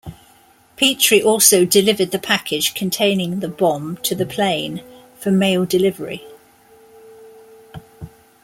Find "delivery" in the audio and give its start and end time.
5.63-6.25